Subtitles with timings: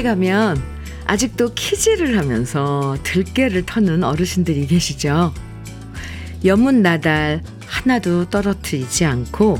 [0.00, 0.60] 시골에 가면
[1.06, 5.32] 아직도 키질을 하면서 들깨를 터는 어르신들이 계시죠.
[6.44, 9.58] 여문 나달 하나도 떨어뜨리지 않고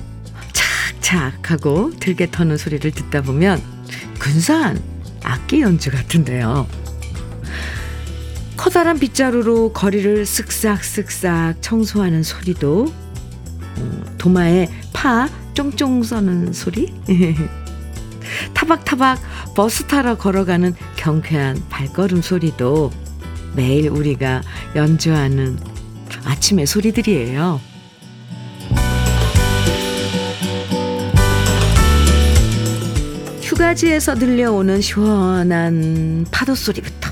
[0.52, 3.62] 착착 하고 들깨 터는 소리를 듣다 보면
[4.18, 4.82] 근사한
[5.22, 6.66] 악기 연주 같은데요.
[8.56, 12.92] 커다란 빗자루로 거리를 쓱싹쓱싹 청소하는 소리도
[13.78, 16.92] 음, 도마에 파 쫑쫑 써는 소리
[18.54, 19.18] 타박타박
[19.60, 22.90] 버스 타러 걸어가는 경쾌한 발걸음 소리도
[23.54, 24.40] 매일 우리가
[24.74, 25.58] 연주하는
[26.24, 27.60] 아침의 소리들이에요.
[33.42, 37.10] 휴가지에서 들려오는 시원한 파도 소리부터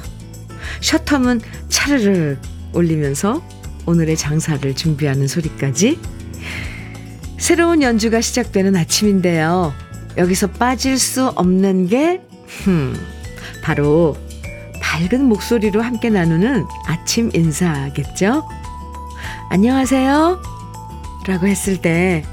[0.81, 2.39] 셔터문 차르르
[2.73, 3.43] 올리면서
[3.85, 5.99] 오늘의 장사를 준비하는 소리까지
[7.37, 9.75] 새로운 연주가 시작되는 아침인데요.
[10.17, 12.97] 여기서 빠질 수 없는 게 흠,
[13.63, 14.17] 바로
[14.81, 18.45] 밝은 목소리로 함께 나누는 아침 인사겠죠?
[19.51, 20.43] 안녕하세요.
[21.27, 22.25] 라고 했을 때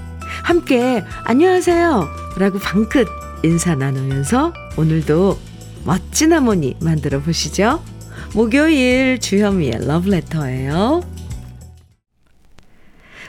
[0.43, 2.07] 함께 안녕하세요.
[2.37, 3.07] 라고 방긋
[3.43, 5.37] 인사 나누면서 오늘도
[5.83, 7.83] 멋진 하모니 만들어 보시죠.
[8.33, 11.01] 목요일 주현미의 러브레터예요.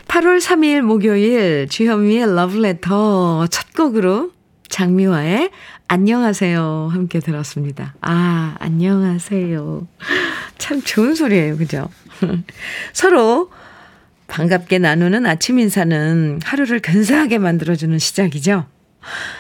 [0.09, 4.36] 8월 3일 목요일 주현미의 러브레터 첫 곡으로
[4.69, 5.51] 장미화의
[5.89, 7.95] 안녕하세요 함께 들었습니다.
[8.01, 9.87] 아 안녕하세요.
[10.59, 11.57] 참 좋은 소리예요.
[11.57, 11.89] 그죠?
[12.93, 13.51] 서로
[14.27, 18.67] 반갑게 나누는 아침 인사는 하루를 근사하게 만들어주는 시작이죠.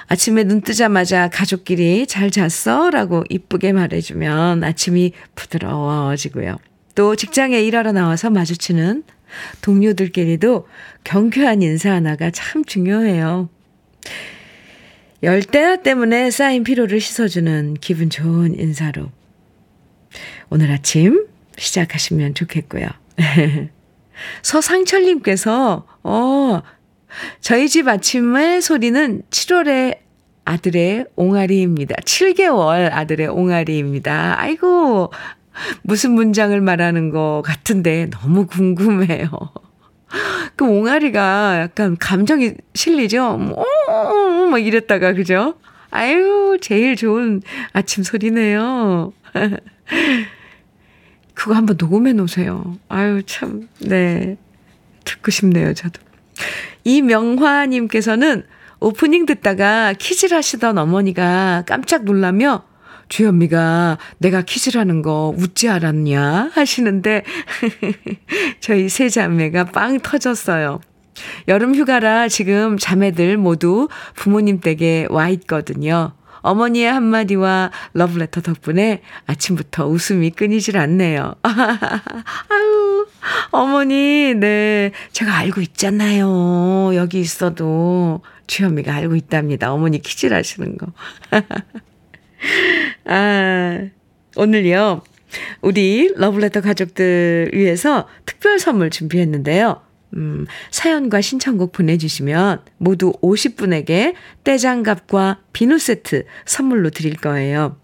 [0.07, 2.91] 아침에 눈 뜨자마자 가족끼리 잘 잤어?
[2.91, 6.57] 라고 이쁘게 말해주면 아침이 부드러워지고요.
[6.95, 9.03] 또 직장에 일하러 나와서 마주치는
[9.63, 10.69] 동료들끼리도
[11.03, 13.49] 경쾌한 인사 하나가 참 중요해요.
[15.23, 19.11] 열대야 때문에 쌓인 피로를 씻어주는 기분 좋은 인사로
[20.51, 22.87] 오늘 아침 시작하시면 좋겠고요.
[24.43, 26.63] 서상철님께서, 어,
[27.41, 29.99] 저희 집 아침의 소리는 7월의
[30.45, 31.97] 아들의 옹알이입니다.
[32.03, 34.41] 7개월 아들의 옹알이입니다.
[34.41, 35.13] 아이고,
[35.83, 39.29] 무슨 문장을 말하는 것 같은데 너무 궁금해요.
[40.57, 43.37] 그 옹알이가 약간 감정이 실리죠?
[43.37, 43.65] 뭐,
[44.51, 45.55] 막 이랬다가, 그죠?
[45.91, 49.13] 아유, 제일 좋은 아침 소리네요.
[51.35, 52.79] 그거 한번 녹음해 놓으세요.
[52.89, 54.37] 아유, 참, 네.
[55.05, 56.01] 듣고 싶네요, 저도.
[56.85, 58.45] 이명화님께서는
[58.81, 62.65] 오프닝 듣다가 퀴즈를 하시던 어머니가 깜짝 놀라며
[63.09, 67.23] 주현미가 내가 퀴즈를 하는 거 웃지 않았냐 하시는데
[68.61, 70.81] 저희 세 자매가 빵 터졌어요.
[71.49, 76.13] 여름 휴가라 지금 자매들 모두 부모님 댁에 와 있거든요.
[76.47, 81.35] 어머니의 한마디와 러브레터 덕분에 아침부터 웃음이 끊이질 않네요.
[81.43, 83.07] 아유,
[83.51, 84.93] 어머니, 네.
[85.11, 86.93] 제가 알고 있잖아요.
[86.95, 89.73] 여기 있어도 주현미가 알고 있답니다.
[89.73, 90.87] 어머니 퀴즈 하시는 거.
[93.05, 93.89] 아,
[94.37, 95.03] 오늘요.
[95.61, 99.83] 우리 러브레터 가족들 위해서 특별 선물 준비했는데요.
[100.15, 104.15] 음, 사연과 신청곡 보내주시면 모두 50분에게
[104.45, 107.77] 떼장갑과 비누 세트 선물로 드릴 거예요.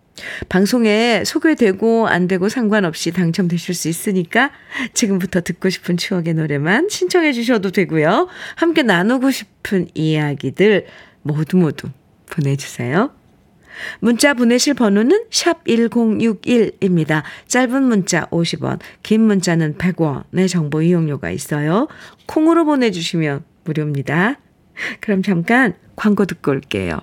[0.49, 4.53] 방송에 소개되고 안 되고 상관없이 당첨되실 수 있으니까
[4.95, 8.29] 지금부터 듣고 싶은 추억의 노래만 신청해 주셔도 되고요.
[8.55, 10.87] 함께 나누고 싶은 이야기들
[11.23, 11.89] 모두 모두
[12.31, 13.11] 보내주세요.
[14.01, 17.23] 문자 보내실 번호는 샵 1061입니다.
[17.49, 21.89] 짧은 문자 50원, 긴 문자는 100원의 정보 이용료가 있어요.
[22.27, 24.39] 콩으로 보내주시면 무료입니다.
[25.01, 27.01] 그럼 잠깐 광고 듣고 올게요.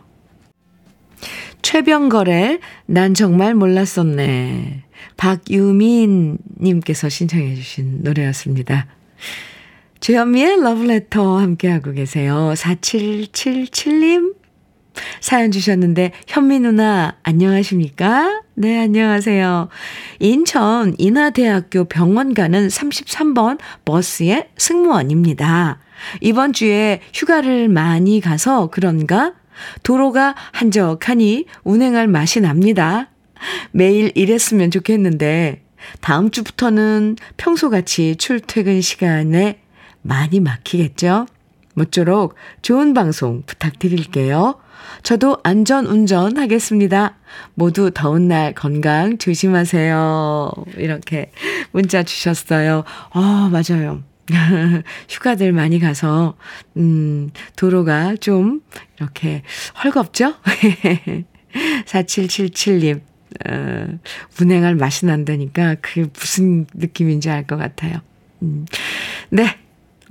[1.62, 4.86] 최병걸의 난 정말 몰랐었네.
[5.18, 8.88] 박유민님께서 신청해 주신 노래였습니다.
[10.00, 12.54] 주현미의 러브레터 함께하고 계세요.
[12.56, 14.39] 4777님
[15.22, 18.42] 사연 주셨는데, 현미 누나, 안녕하십니까?
[18.56, 19.70] 네, 안녕하세요.
[20.20, 25.80] 인천 인하대학교 병원 가는 33번 버스의 승무원입니다.
[26.22, 29.34] 이번 주에 휴가를 많이 가서 그런가?
[29.84, 33.10] 도로가 한적하니 운행할 맛이 납니다.
[33.72, 35.64] 매일 이랬으면 좋겠는데,
[36.02, 39.62] 다음 주부터는 평소같이 출퇴근 시간에
[40.02, 41.26] 많이 막히겠죠?
[41.76, 44.60] 모쪼록 좋은 방송 부탁드릴게요.
[45.04, 47.16] 저도 안전 운전하겠습니다.
[47.56, 50.52] 모두 더운 날 건강 조심하세요.
[50.78, 51.32] 이렇게
[51.72, 52.84] 문자 주셨어요.
[53.12, 54.04] 어, 맞아요.
[55.10, 56.36] 휴가들 많이 가서,
[56.78, 58.62] 음, 도로가 좀
[59.00, 59.42] 이렇게
[59.84, 60.36] 헐겁죠?
[61.86, 63.02] 4777님,
[63.48, 63.88] 어,
[64.40, 67.98] 운행할 맛이 난다니까 그게 무슨 느낌인지 알 것 같아요.
[68.44, 68.66] 음.
[69.30, 69.58] 네.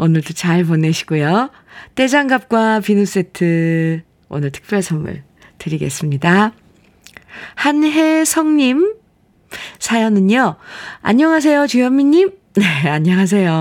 [0.00, 1.50] 오늘도 잘 보내시고요.
[1.97, 5.23] 떼장갑과 비누 세트 오늘 특별 선물
[5.59, 6.53] 드리겠습니다.
[7.55, 8.95] 한혜성님
[9.79, 10.57] 사연은요.
[11.03, 12.31] 안녕하세요, 주현미님.
[12.57, 13.53] 네, 안녕하세요,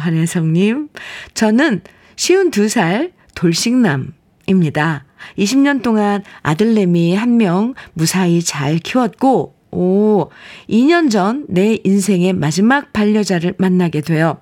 [0.00, 0.88] 한혜성님.
[1.34, 1.82] 저는
[2.16, 5.04] 쉬운 두살 돌싱남입니다.
[5.38, 10.30] 20년 동안 아들내미 한 명 무사히 잘 키웠고, 오,
[10.68, 14.40] 2년 전 내 인생의 마지막 반려자를 만나게 되어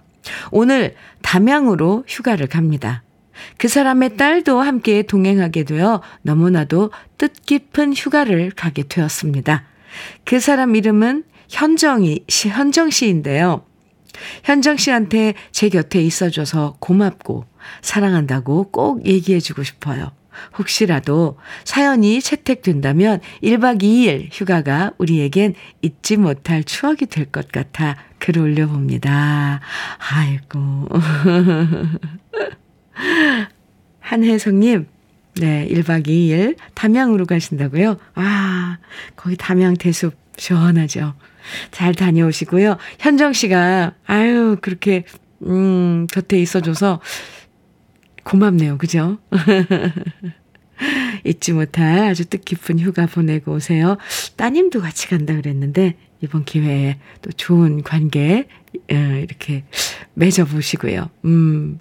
[0.52, 3.02] 오늘 담양으로 휴가를 갑니다.
[3.58, 9.64] 그 사람의 딸도 함께 동행하게 되어 너무나도 뜻깊은 휴가를 가게 되었습니다.
[10.24, 13.64] 그 사람 이름은 현정이, 현정 씨인데요.
[14.44, 17.44] 현정 씨한테 제 곁에 있어줘서 고맙고
[17.82, 20.12] 사랑한다고 꼭 얘기해주고 싶어요.
[20.58, 29.60] 혹시라도 사연이 채택된다면 1박 2일 휴가가 우리에겐 잊지 못할 추억이 될 것 같아 글 올려봅니다.
[30.12, 30.88] 아이고.
[34.00, 34.86] 한혜성님,
[35.36, 37.96] 네, 1박 2일 담양으로 가신다고요?
[38.14, 38.78] 아,
[39.16, 41.14] 거기 담양 대숲 시원하죠.
[41.70, 42.76] 잘 다녀오시고요.
[42.98, 45.04] 현정 씨가, 아유, 그렇게,
[45.42, 47.00] 음, 곁에 있어줘서
[48.24, 48.78] 고맙네요.
[48.78, 49.18] 그죠?
[51.24, 53.96] 잊지 못할 아주 뜻깊은 휴가 보내고 오세요.
[54.36, 58.46] 따님도 같이 간다 그랬는데, 이번 기회에 또 좋은 관계,
[58.90, 59.64] 어, 이렇게
[60.14, 61.10] 맺어보시고요.
[61.26, 61.78] 음,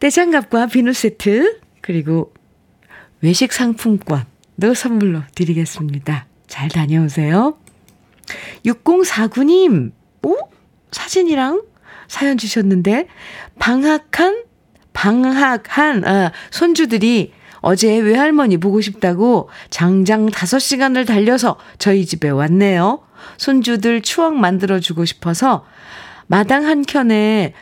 [0.00, 2.32] 떼장갑과 비누 세트, 그리고
[3.22, 6.26] 외식 상품권도 선물로 드리겠습니다.
[6.46, 7.58] 잘 다녀오세요.
[8.64, 10.36] 6049님, 오?
[10.90, 11.62] 사진이랑
[12.08, 13.08] 사연 주셨는데,
[13.58, 14.44] 방학한,
[14.92, 23.02] 방학한, 아, 손주들이 어제 외할머니 보고 싶다고 장장 5시간을 달려서 저희 집에 왔네요.
[23.38, 25.66] 손주들 추억 만들어주고 싶어서
[26.28, 27.54] 마당 한켠에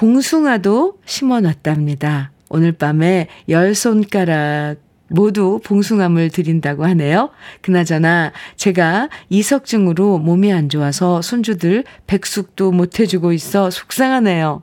[0.00, 2.32] 봉숭아도 심어 놨답니다.
[2.48, 4.76] 오늘 밤에 열 손가락
[5.08, 7.28] 모두 봉숭아물 드린다고 하네요.
[7.60, 14.62] 그나저나 제가 이석증으로 몸이 안 좋아서 손주들 백숙도 못 해주고 있어 속상하네요.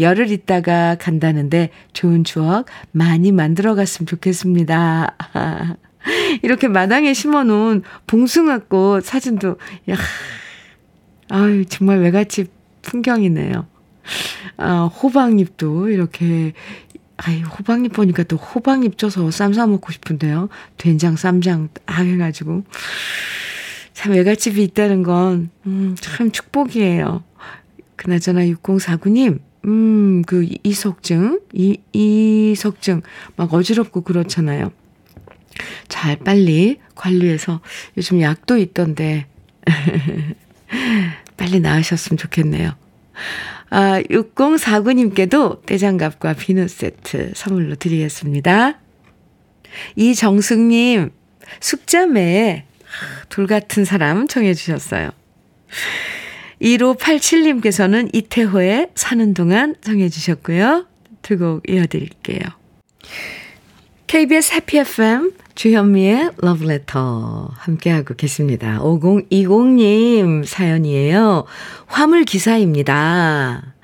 [0.00, 5.16] 열흘 있다가 간다는데 좋은 추억 많이 만들어 갔으면 좋겠습니다.
[6.42, 9.58] 이렇게 마당에 심어 놓은 봉숭아꽃 사진도,
[9.90, 9.96] 야,
[11.28, 12.50] 아유, 정말 외갓집
[12.80, 13.66] 풍경이네요.
[14.56, 16.52] 아, 호박잎도 이렇게,
[17.16, 20.48] 아이, 호박잎 보니까 또 호박잎 쪄서 쌈 싸 먹고 싶은데요.
[20.76, 22.64] 된장, 쌈장 딱 해가지고.
[23.92, 27.24] 참 외갓집이 있다는 건, 음, 참 축복이에요.
[27.96, 33.02] 그나저나 6049님, 음, 그 이석증, 이, 이석증,
[33.36, 34.70] 막 어지럽고 그렇잖아요.
[35.88, 37.60] 잘 빨리 관리해서
[37.96, 39.26] 요즘 약도 있던데
[41.36, 42.72] 빨리 나으셨으면 좋겠네요.
[43.70, 48.78] 아, 6049님께도 떼장갑과 비누 세트 선물로 드리겠습니다.
[49.96, 51.10] 이정숙님,
[51.60, 52.64] 숙자매의
[53.28, 55.10] 돌 같은 사람 청해 주셨어요.
[56.62, 60.86] 1587님께서는 이태호의 사는 동안 청해 주셨고요.
[61.22, 62.40] 두 곡 이어드릴게요.
[64.08, 68.78] KBS 해피 FM 주현미의 러브레터 함께하고 계십니다.
[68.80, 71.44] 5020님 사연이에요.
[71.86, 73.74] 화물 기사입니다.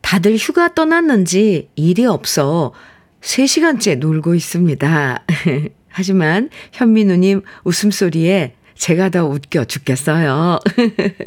[0.00, 2.72] 다들 휴가 떠났는지 일이 없어
[3.20, 5.24] 3시간째 놀고 있습니다.
[5.88, 10.60] 하지만 현미 누님 웃음소리에 제가 더 웃겨 죽겠어요.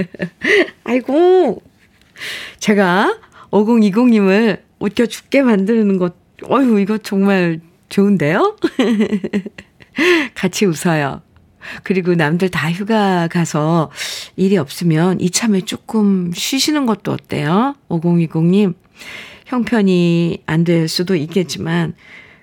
[0.86, 1.62] 아이고,
[2.60, 3.20] 제가
[3.52, 7.60] 5020님을 웃겨 죽게 만드는 것, 어휴, 이거 정말
[7.90, 8.58] 좋은데요?
[10.36, 11.22] 같이 웃어요.
[11.84, 13.92] 그리고 남들 다 휴가 가서
[14.36, 17.76] 일이 없으면 이참에 조금 쉬시는 것도 어때요?
[17.90, 18.74] 5020님,
[19.48, 21.94] 형편이 안 될 수도 있겠지만,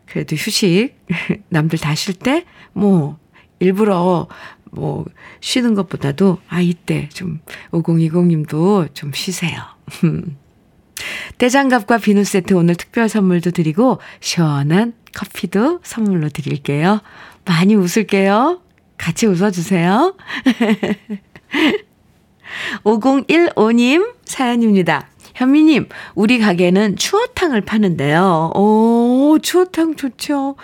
[0.06, 0.94] 그래도 휴식,
[1.48, 3.18] 남들 다 쉴 때, 뭐,
[3.60, 4.28] 일부러
[4.72, 5.04] 뭐,
[5.40, 9.62] 쉬는 것보다도, 아, 이때 좀, 5020님도 좀 쉬세요.
[11.38, 17.00] 떼장갑과 비누 세트 오늘 특별 선물도 드리고, 시원한 커피도 선물로 드릴게요.
[17.44, 18.60] 많이 웃을게요.
[18.98, 20.16] 같이 웃어주세요.
[22.84, 25.08] 5015님 사연입니다.
[25.34, 28.52] 현미님, 우리 가게는 추어탕을 파는데요.
[28.54, 30.54] 오, 추어탕 좋죠.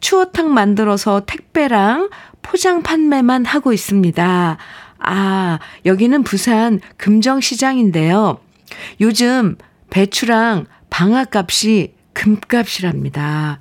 [0.00, 2.10] 추어탕 만들어서 택배랑
[2.42, 4.58] 포장 판매만 하고 있습니다.
[4.98, 8.40] 아, 여기는 부산 금정시장인데요.
[9.00, 9.56] 요즘
[9.90, 13.60] 배추랑 방앗값이 금값이랍니다.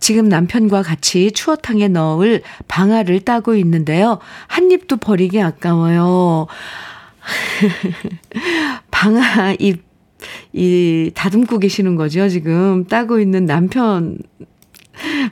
[0.00, 4.18] 지금 남편과 같이 추어탕에 넣을 방아를 따고 있는데요.
[4.46, 6.46] 한 입도 버리기 아까워요.
[8.90, 9.82] 방아 잎,
[10.52, 12.84] 이, 다듬고 계시는 거죠, 지금.
[12.86, 14.18] 따고 있는 남편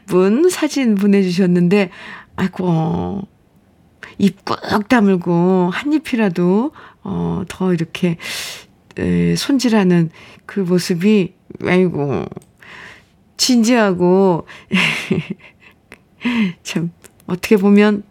[0.07, 1.91] 분 사진 보내주셨는데,
[2.37, 3.23] 아이고,
[4.19, 8.17] 입 꾹 다물고 한 입이라도, 어, 더 이렇게,
[8.99, 10.11] 에, 손질하는
[10.47, 12.25] 그 모습이, 아이고,
[13.37, 14.47] 진지하고,
[16.63, 16.91] 참,
[17.27, 18.03] 어떻게 보면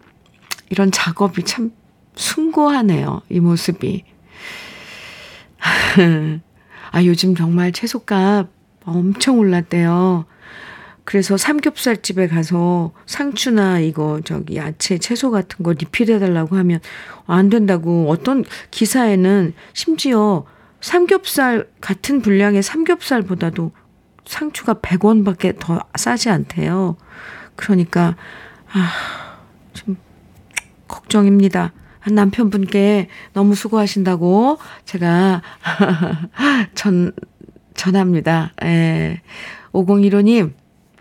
[0.70, 1.72] 이런 작업이 참
[2.14, 3.22] 숭고하네요.
[3.28, 4.04] 이 모습이.
[6.90, 8.48] 아, 요즘 정말 채소값
[8.84, 10.26] 엄청 올랐대요.
[11.04, 16.80] 그래서 삼겹살 집에 가서 상추나 이거 저기 야채, 채소 같은 거 리필해 달라고 하면
[17.26, 20.46] 안 된다고 어떤 기사에는 심지어
[20.80, 23.72] 삼겹살 같은 분량의 삼겹살보다도
[24.24, 26.96] 상추가 100원밖에 더 싸지 않대요.
[27.56, 28.16] 그러니까
[28.72, 28.90] 아,
[29.72, 29.96] 좀
[30.88, 31.72] 걱정입니다.
[32.10, 35.42] 남편분께 너무 수고하신다고 제가
[36.74, 37.12] 전
[37.74, 38.52] 전합니다.
[38.64, 39.22] 예.
[39.72, 40.52] 5015님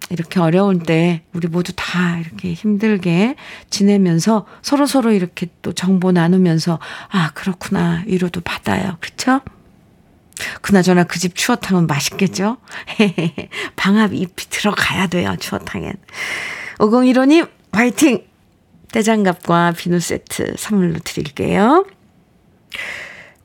[0.09, 3.35] 이렇게 어려운 때 우리 모두 다 이렇게 힘들게
[3.69, 8.97] 지내면서 서로 서로 이렇게 또 정보 나누면서 아 그렇구나 위로도 받아요.
[8.99, 9.41] 그렇죠?
[10.61, 12.57] 그나저나 그 집 추어탕은 맛있겠죠?
[13.77, 15.93] 방합 잎이 들어가야 돼요, 추어탕엔.
[16.79, 18.25] 5015님, 화이팅!
[18.91, 21.85] 떼장갑과 비누 세트 선물로 드릴게요.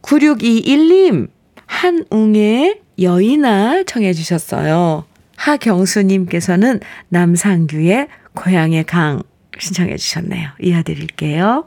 [0.03, 1.29] 9621님,
[1.67, 5.05] 한웅의 여인아 청해 주셨어요.
[5.37, 9.23] 하경수님께서는 남상규의 고향의 강
[9.59, 10.51] 신청해 주셨네요.
[10.61, 11.67] 이어드릴게요.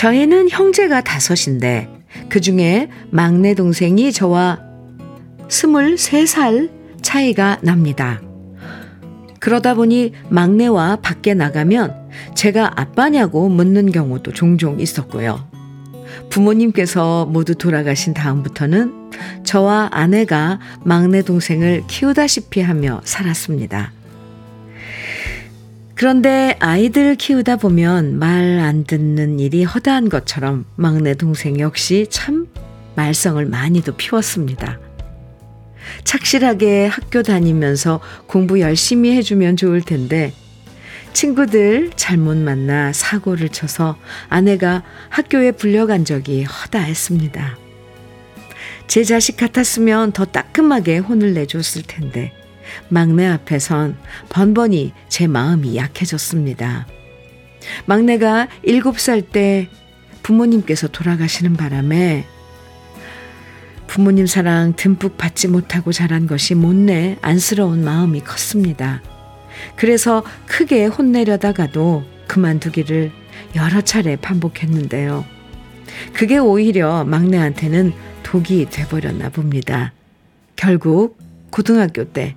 [0.00, 1.86] 저희는 형제가 다섯인데
[2.30, 4.58] 그 중에 막내 동생이 저와
[5.48, 6.70] 23살
[7.02, 8.22] 차이가 납니다.
[9.40, 15.46] 그러다 보니 막내와 밖에 나가면 제가 아빠냐고 묻는 경우도 종종 있었고요.
[16.30, 19.10] 부모님께서 모두 돌아가신 다음부터는
[19.44, 23.92] 저와 아내가 막내 동생을 키우다시피 하며 살았습니다.
[26.00, 32.46] 그런데 아이들 키우다 보면 말 안 듣는 일이 허다한 것처럼 막내 동생 역시 참
[32.96, 34.80] 말썽을 많이도 피웠습니다.
[36.04, 40.32] 착실하게 학교 다니면서 공부 열심히 해주면 좋을 텐데
[41.12, 43.98] 친구들 잘못 만나 사고를 쳐서
[44.30, 47.58] 아내가 학교에 불려간 적이 허다했습니다.
[48.86, 52.32] 제 자식 같았으면 더 따끔하게 혼을 내줬을 텐데
[52.88, 53.96] 막내 앞에선
[54.28, 56.86] 번번이 제 마음이 약해졌습니다.
[57.86, 59.68] 막내가 7살 때
[60.22, 62.24] 부모님께서 돌아가시는 바람에
[63.86, 69.02] 부모님 사랑 듬뿍 받지 못하고 자란 것이 못내 안쓰러운 마음이 컸습니다.
[69.76, 73.10] 그래서 크게 혼내려다가도 그만두기를
[73.56, 75.24] 여러 차례 반복했는데요.
[76.12, 79.92] 그게 오히려 막내한테는 독이 돼버렸나 봅니다.
[80.54, 81.18] 결국
[81.50, 82.36] 고등학교 때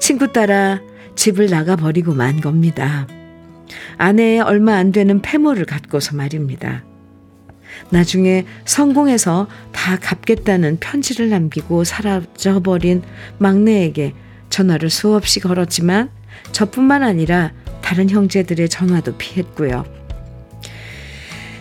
[0.00, 0.80] 친구 따라
[1.16, 3.06] 집을 나가버리고 만 겁니다.
[3.98, 6.84] 아내의 얼마 안 되는 패모를 갖고서 말입니다.
[7.90, 13.02] 나중에 성공해서 다 갚겠다는 편지를 남기고 사라져버린
[13.38, 14.14] 막내에게
[14.48, 16.10] 전화를 수없이 걸었지만
[16.52, 19.84] 저뿐만 아니라 다른 형제들의 전화도 피했고요.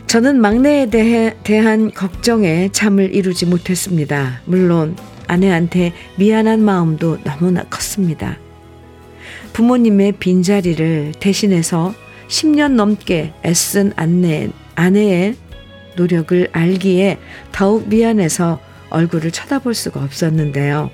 [0.08, 4.42] 저는 막내에 대해, 대한 걱정에 잠을 이루지 못했습니다.
[4.46, 4.96] 물론
[5.30, 8.38] 아내한테 미안한 마음도 너무나 컸습니다.
[9.54, 11.94] 부모님의 빈자리를 대신해서
[12.28, 15.36] 10년 넘게 애쓴 아내, 아내의
[15.96, 17.18] 노력을 알기에
[17.52, 18.60] 더욱 미안해서
[18.90, 20.90] 얼굴을 쳐다볼 수가 없었는데요.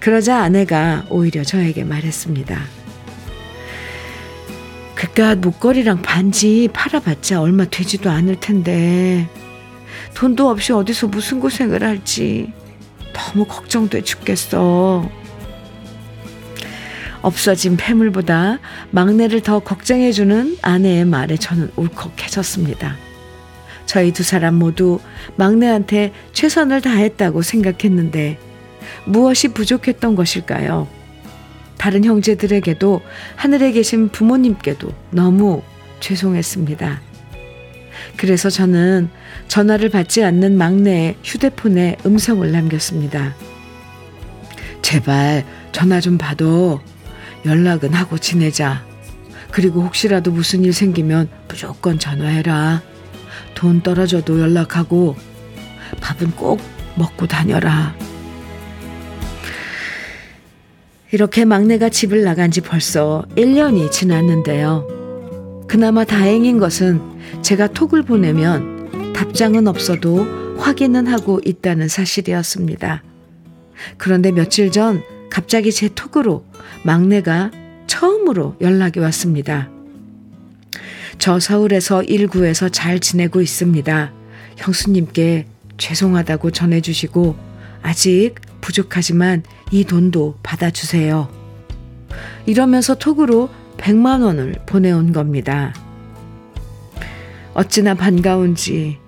[0.00, 2.58] 그러자 아내가 오히려 저에게 말했습니다.
[4.94, 9.28] 그깟 목걸이랑 반지 팔아봤자 얼마 되지도 않을 텐데
[10.14, 12.52] 돈도 없이 어디서 무슨 고생을 할지
[13.12, 15.08] 너무 걱정돼 죽겠어.
[17.22, 18.58] 없어진 폐물보다
[18.90, 22.96] 막내를 더 걱정해주는 아내의 말에 저는 울컥해졌습니다.
[23.86, 25.00] 저희 두 사람 모두
[25.36, 28.38] 막내한테 최선을 다했다고 생각했는데
[29.04, 30.88] 무엇이 부족했던 것일까요?
[31.78, 33.00] 다른 형제들에게도
[33.36, 35.62] 하늘에 계신 부모님께도 너무
[36.00, 37.11] 죄송했습니다.
[38.16, 39.10] 그래서 저는
[39.48, 43.34] 전화를 받지 않는 막내의 휴대폰에 음성을 남겼습니다.
[44.82, 46.44] 제발 전화 좀 받아.
[47.44, 48.84] 연락은 하고 지내자.
[49.50, 52.82] 그리고 혹시라도 무슨 일 생기면 무조건 전화해라.
[53.54, 55.16] 돈 떨어져도 연락하고
[56.00, 56.60] 밥은 꼭
[56.96, 57.94] 먹고 다녀라.
[61.10, 64.86] 이렇게 막내가 집을 나간 지 벌써 1년이 지났는데요.
[65.68, 67.11] 그나마 다행인 것은
[67.42, 73.02] 제가 톡을 보내면 답장은 없어도 확인은 하고 있다는 사실이었습니다.
[73.96, 76.44] 그런데 며칠 전 갑자기 제 톡으로
[76.84, 77.50] 막내가
[77.86, 79.70] 처음으로 연락이 왔습니다.
[81.18, 84.12] 저 서울에서 1구에서 잘 지내고 있습니다.
[84.56, 85.46] 형수님께
[85.78, 87.36] 죄송하다고 전해주시고
[87.82, 91.28] 아직 부족하지만 이 돈도 받아주세요.
[92.46, 93.48] 이러면서 톡으로
[93.78, 95.74] 100만 원을 보내온 겁니다.
[97.54, 98.98] 어찌나 반가운지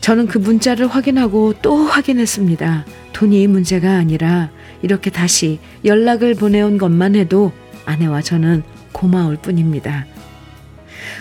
[0.00, 2.84] 저는 그 문자를 확인하고 또 확인했습니다.
[3.12, 4.50] 돈이 문제가 아니라
[4.82, 7.52] 이렇게 다시 연락을 보내온 것만 해도
[7.86, 8.62] 아내와 저는
[8.92, 10.06] 고마울 뿐입니다.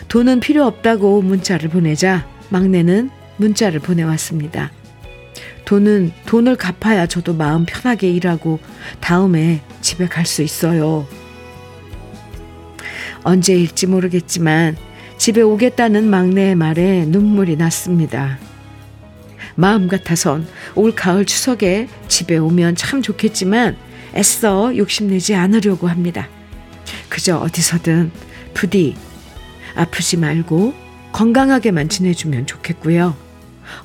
[0.09, 4.71] 돈은 필요 없다고 문자를 보내자 막내는 문자를 보내왔습니다.
[5.65, 8.59] 돈은 돈을 갚아야 저도 마음 편하게 일하고
[8.99, 11.07] 다음에 집에 갈 수 있어요.
[13.23, 14.75] 언제일지 모르겠지만
[15.23, 18.37] 집에 오겠다는 막내의 말에 눈물이 났습니다.
[19.55, 23.77] 마음 같아선 올 가을 추석에 집에 오면 참 좋겠지만
[24.15, 26.27] 애써 욕심내지 않으려고 합니다.
[27.07, 28.11] 그저 어디서든
[28.53, 28.97] 부디
[29.75, 30.73] 아프지 말고
[31.13, 33.15] 건강하게만 지내주면 좋겠고요.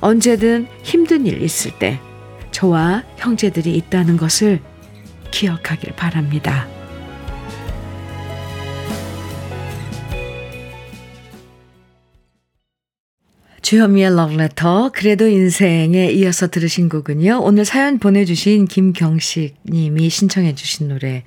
[0.01, 2.01] 언제든 힘든 일 있을 때
[2.51, 4.59] 저와 형제들이 있다는 것을
[5.31, 6.67] 기억하길 바랍니다.
[13.69, 17.41] 주현미의 러브레터 그래도 인생에 이어서 들으신 곡은요.
[17.43, 21.23] 오늘 사연 보내주신 김경식 님이 신청해 주신 노래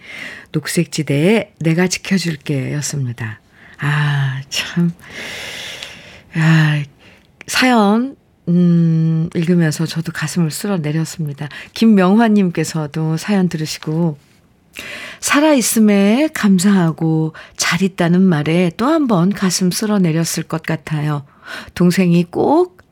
[0.50, 3.40] 녹색지대의 내가 지켜줄게 였습니다.
[3.78, 4.92] 아 참.
[6.34, 6.82] 아,
[7.46, 8.16] 사연
[8.48, 11.48] 음, 읽으면서 저도 가슴을 쓸어 내렸습니다.
[11.74, 14.18] 김명환님께서도 사연 들으시고,
[15.20, 21.24] 살아있음에 감사하고 잘 있다는 말에 또 한 번 가슴 쓸어 내렸을 것 같아요.
[21.74, 22.82] 동생이 꼭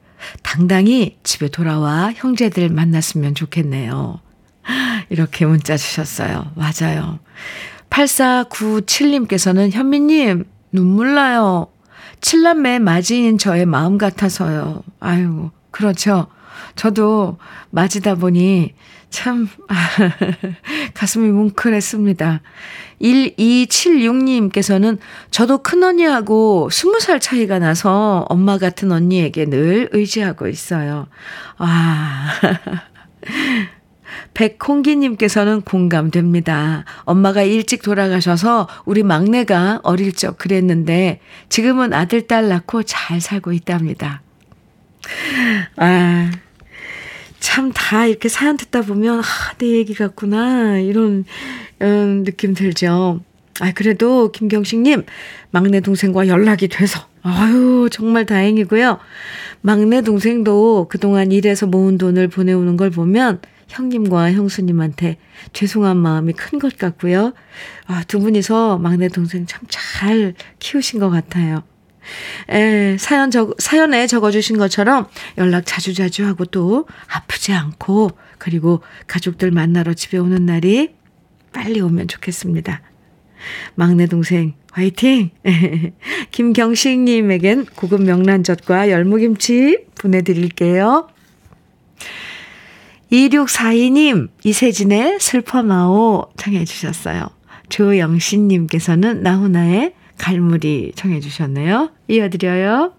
[0.43, 4.21] 당당히 집에 돌아와 형제들 만났으면 좋겠네요.
[5.09, 6.53] 이렇게 문자 주셨어요.
[6.55, 7.19] 맞아요.
[7.91, 11.69] 8497님께서는 현미님, 눈물 나요.
[12.21, 14.83] 칠남매 맞이인 저의 마음 같아서요.
[15.01, 16.29] 아유, 그렇죠.
[16.77, 17.39] 저도
[17.71, 18.75] 맞이다 보니
[19.11, 19.49] 참,
[20.95, 22.41] 가슴이 뭉클했습니다.
[23.03, 24.99] 1276님께서는
[25.31, 31.09] 저도 큰언니하고 20살 차이가 나서 엄마 같은 언니에게 늘 의지하고 있어요.
[31.59, 31.69] 와.
[34.35, 36.85] 백홍기님께서는 공감됩니다.
[37.05, 44.23] 엄마가 일찍 돌아가셔서 우리 막내가 어릴 적 그랬는데 지금은 아들, 딸 낳고 잘 살고 있답니다.
[45.77, 46.31] 아,
[47.41, 49.23] 참 다 이렇게 사연 듣다 보면, 아,
[49.59, 50.79] 내 얘기 같구나.
[50.79, 51.25] 이런,
[51.83, 53.21] 음, 느낌 들죠.
[53.61, 55.05] 아, 그래도 김경식님,
[55.51, 58.99] 막내 동생과 연락이 돼서, 아유, 정말 다행이고요.
[59.63, 65.17] 막내 동생도 그동안 일해서 모은 돈을 보내오는 걸 보면 형님과 형수님한테
[65.53, 67.33] 죄송한 마음이 큰 것 같고요.
[67.87, 71.63] 아, 두 분이서 막내 동생 참 잘 키우신 것 같아요.
[72.49, 75.07] 에, 사연 적, 사연에 적어주신 것처럼
[75.39, 80.91] 연락 자주자주 하고 또 아프지 않고 그리고 가족들 만나러 집에 오는 날이
[81.53, 82.83] 빨리 오면 좋겠습니다.
[83.75, 85.31] 막내 동생 화이팅!
[86.31, 91.09] 김경식님에겐 고급 명란젓과 열무김치 보내드릴게요.
[93.11, 97.29] 2642님, 이세진의 슬퍼마오 청해 주셨어요.
[97.69, 101.91] 조영신님께서는 나훈아의 갈무리 청해 주셨네요.
[102.09, 102.93] 이어드려요.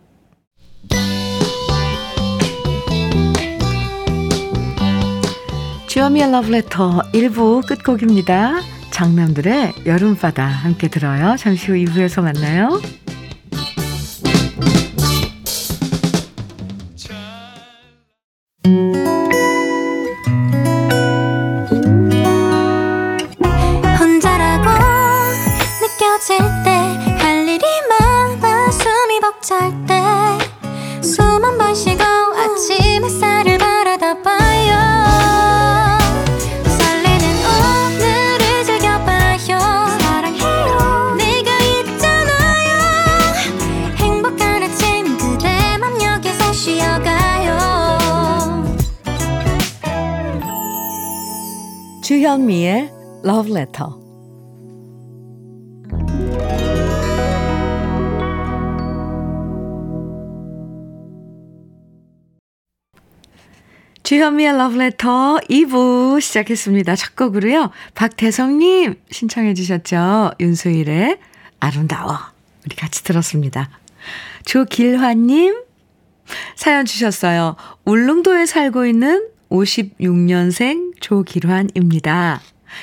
[5.88, 8.62] 주어미의 러브레터 1부 끝곡입니다.
[8.91, 11.36] 장남들의 여름바다 함께 들어요.
[11.38, 12.79] 잠시 후 2부에서 만나요.
[52.31, 52.89] 주현미의
[53.25, 53.91] Love Letter.
[64.03, 66.95] 주현미의 Love Letter 2부 시작했습니다.
[66.95, 67.71] 첫 곡으로요.
[67.95, 70.31] 박태성님 신청해 주셨죠.
[70.39, 71.19] 윤수일의
[71.59, 72.17] 아름다워.
[72.65, 73.69] 우리 같이 들었습니다.
[74.45, 75.63] 조길환님
[76.55, 77.57] 사연 주셨어요.
[77.83, 82.41] 울릉도에 살고 있는 56년생 조길환입니다.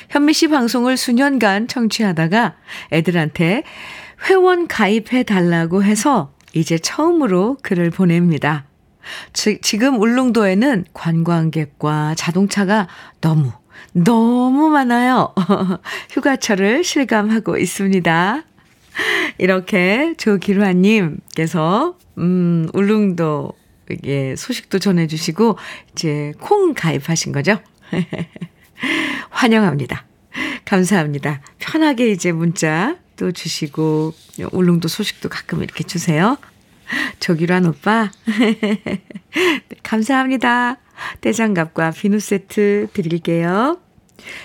[0.09, 2.55] 현미 씨 방송을 수년간 청취하다가
[2.91, 3.63] 애들한테
[4.27, 8.65] 회원 가입해 달라고 해서 이제 처음으로 글을 보냅니다.
[9.33, 12.87] 지, 지금 울릉도에는 관광객과 자동차가
[13.21, 13.51] 너무,
[13.93, 15.33] 너무 많아요.
[16.11, 18.43] 휴가철을 실감하고 있습니다.
[19.37, 23.53] 이렇게 조기루아님께서, 음, 울릉도,
[24.05, 25.57] 예, 소식도 전해주시고,
[25.91, 27.59] 이제 콩 가입하신 거죠?
[29.29, 30.05] 환영합니다.
[30.65, 31.41] 감사합니다.
[31.57, 34.13] 편하게 이제 문자 또 주시고,
[34.51, 36.37] 울릉도 소식도 가끔 이렇게 주세요.
[37.19, 38.11] 조기란 오빠.
[38.25, 39.01] 네,
[39.83, 40.77] 감사합니다.
[41.21, 43.79] 떼장갑과 비누 세트 드릴게요.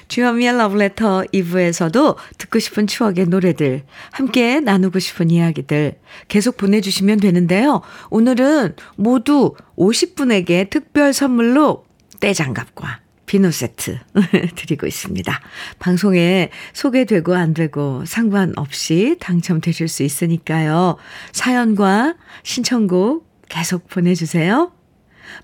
[0.08, 3.82] 주현미의 러브레터 2부에서도 듣고 싶은 추억의 노래들,
[4.12, 7.82] 함께 나누고 싶은 이야기들 계속 보내주시면 되는데요.
[8.10, 11.84] 오늘은 모두 50분에게 특별 선물로
[12.20, 13.98] 떼장갑과 비누 세트
[14.54, 15.40] 드리고 있습니다.
[15.78, 20.96] 방송에 소개되고 안 되고 상관없이 당첨되실 수 있으니까요.
[21.32, 24.72] 사연과 신청곡 계속 보내주세요.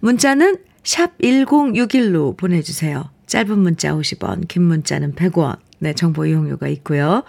[0.01, 3.11] 문자는 샵 1061로 보내주세요.
[3.31, 5.57] 짧은 문자 50원, 긴 문자는 100원.
[5.79, 7.23] 네, 정보 이용료가 있고요.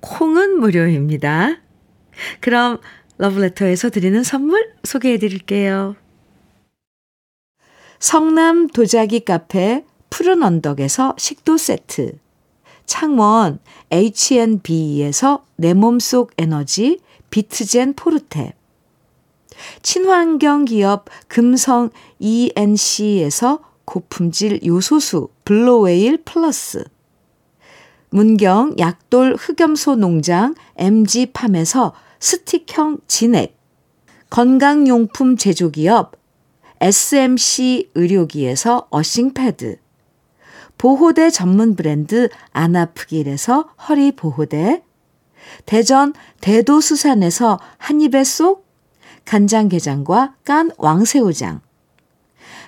[0.00, 1.58] 콩은 무료입니다.
[2.40, 2.78] 그럼
[3.18, 5.94] 러브레터에서 드리는 선물 소개해 드릴게요.
[7.98, 12.18] 성남 도자기 카페 푸른 언덕에서 식도 세트,
[12.86, 13.58] 창원
[13.90, 18.54] H&B에서 내 몸속 에너지 비트젠 포르테,
[19.82, 26.84] 친환경 기업 금성 ENC에서 고품질 요소수 블로웨일 플러스,
[28.10, 33.58] 문경 약돌 흑염소 농장 MG팜에서 스틱형 진액,
[34.30, 36.12] 건강용품 제조기업
[36.80, 39.78] SMC 의료기에서 어싱패드,
[40.78, 44.82] 보호대 전문 브랜드 안아프길에서 허리 보호대,
[45.66, 48.62] 대전 대도수산에서 한입에 쏙.
[49.24, 51.60] 간장게장과 깐 왕새우장,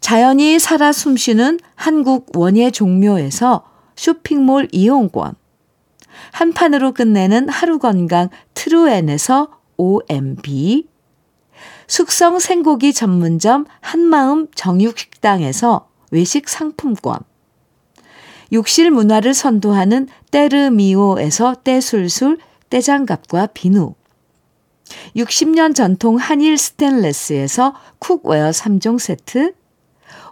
[0.00, 3.64] 자연이 살아 숨쉬는 한국 원예 종묘에서
[3.96, 5.34] 쇼핑몰 이용권.
[6.32, 10.86] 한 판으로 끝내는 하루 건강 트루엔에서 OMB.
[11.86, 17.18] 숙성 생고기 전문점 한마음 정육식당에서 외식 상품권.
[18.52, 22.38] 욕실 문화를 선도하는 때르미오에서 때술술
[22.70, 23.94] 때장갑과 비누
[25.16, 29.52] 60년 전통 한일 스텐레스에서 cookware 3종 세트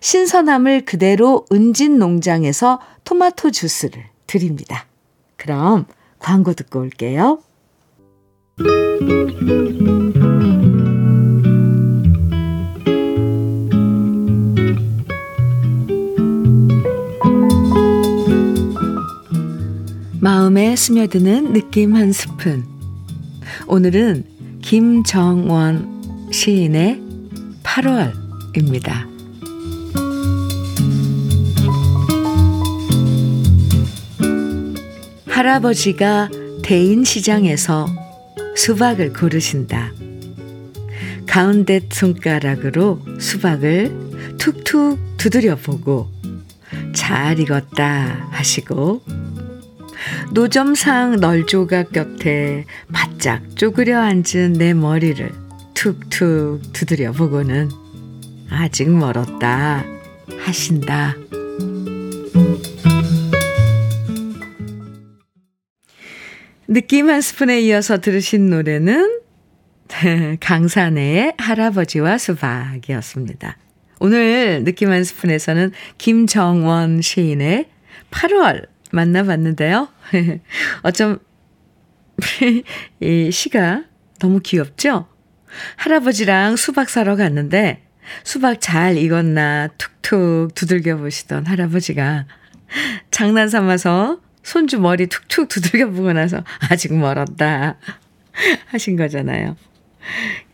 [0.00, 4.86] 신선함을 그대로 은진 농장에서 토마토 주스를 드립니다.
[5.36, 5.86] 그럼
[6.18, 7.40] 광고 듣고 올게요.
[20.20, 22.64] 마음에 스며드는 느낌 한 스푼.
[23.68, 24.24] 오늘은
[24.62, 27.00] 김정원 시인의
[27.62, 29.15] 8월입니다.
[35.36, 36.30] 할아버지가
[36.62, 37.86] 대인시장에서
[38.56, 39.92] 수박을 고르신다.
[41.26, 43.92] 가운데 손가락으로 수박을
[44.38, 46.08] 툭툭 두드려 보고
[46.94, 49.02] 잘 익었다 하시고
[50.32, 55.30] 노점상 널조각 곁에 바짝 쪼그려 앉은 내 머리를
[55.74, 57.68] 툭툭 두드려 보고는
[58.48, 59.84] 아직 멀었다
[60.38, 61.14] 하신다.
[66.76, 69.20] 느낌 한 스푼에 이어서 들으신 노래는
[70.40, 73.56] 강산의 할아버지와 수박이었습니다.
[73.98, 77.70] 오늘 느낌 한 스푼에서는 김정원 시인의
[78.10, 79.88] 8월 만나봤는데요.
[80.82, 81.18] 어쩜
[83.00, 83.84] 이 시가
[84.18, 85.08] 너무 귀엽죠?
[85.76, 87.86] 할아버지랑 수박 사러 갔는데
[88.22, 92.26] 수박 잘 익었나 툭툭 두들겨 보시던 할아버지가
[93.10, 97.78] 장난 삼아서 손주 머리 툭툭 두들겨 보고 나서 아직 멀었다
[98.66, 99.56] 하신 거잖아요.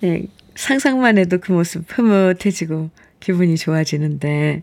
[0.03, 0.23] 예,
[0.55, 2.89] 상상만 해도 그 모습 흐뭇해지고
[3.21, 4.63] 기분이 좋아지는데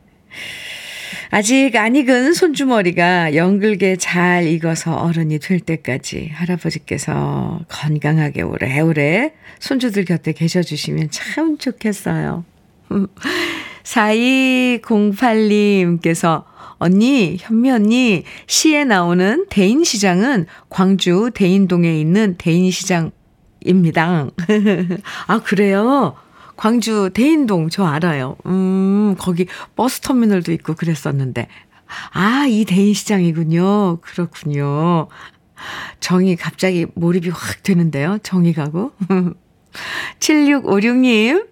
[1.30, 10.32] 아직 안 익은 손주머리가 연글게 잘 익어서 어른이 될 때까지 할아버지께서 건강하게 오래오래 손주들 곁에
[10.32, 12.46] 계셔 주시면 참 좋겠어요.
[13.90, 16.44] 4208님께서
[16.78, 23.12] 언니, 현미 언니, 시에 나오는 대인시장은 광주 대인동에 있는 대인시장입니다.
[25.28, 26.16] 아, 그래요?
[26.56, 28.38] 광주 대인동 저 알아요.
[28.46, 31.48] 음, 거기 버스 터미널도 있고 그랬었는데.
[32.12, 33.98] 아, 이 대인시장이군요.
[34.02, 35.08] 그렇군요.
[36.00, 38.20] 정이 갑자기 몰입이 확 되는데요.
[38.24, 38.94] 정이 가고.
[40.20, 41.46] 7656님,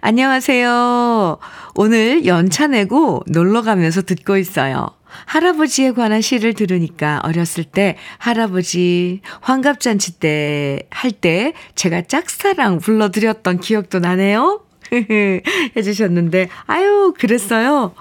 [0.00, 1.38] 안녕하세요.
[1.74, 4.90] 오늘 연차 내고 놀러 가면서 듣고 있어요.
[5.26, 13.98] 할아버지에 관한 시를 들으니까 어렸을 때 할아버지 환갑잔치 때, 할 때 제가 짝사랑 불러드렸던 기억도
[13.98, 14.64] 나네요.
[15.76, 17.94] 해주셨는데, 아유, 그랬어요.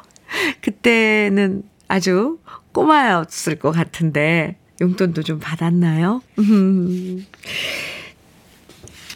[0.62, 2.40] 그때는 아주
[2.74, 6.22] 꼬마였을 것 같은데, 용돈도 좀 받았나요?